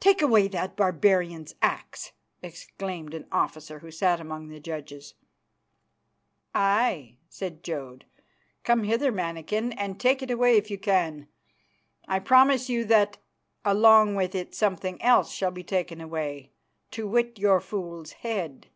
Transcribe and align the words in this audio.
"Take 0.00 0.20
away 0.20 0.48
that 0.48 0.74
barbarian's 0.74 1.54
axe," 1.62 2.10
exclaimed 2.42 3.14
an 3.14 3.28
officer 3.30 3.78
who 3.78 3.92
sat 3.92 4.18
among 4.18 4.48
the 4.48 4.58
judges. 4.58 5.14
"Aye," 6.52 7.18
said 7.28 7.62
Jodd, 7.62 8.04
"come 8.64 8.82
hither, 8.82 9.12
mannikin, 9.12 9.70
and 9.74 10.00
take 10.00 10.20
it 10.20 10.32
away 10.32 10.56
if 10.56 10.68
you 10.68 10.78
can. 10.78 11.28
I 12.08 12.18
promise 12.18 12.68
you 12.68 12.84
that 12.86 13.18
along 13.64 14.16
with 14.16 14.34
it 14.34 14.52
something 14.52 15.00
else 15.00 15.32
shall 15.32 15.52
be 15.52 15.62
taken 15.62 16.00
away, 16.00 16.50
to 16.90 17.06
wit 17.06 17.38
your 17.38 17.60
fool's 17.60 18.10
head. 18.14 18.66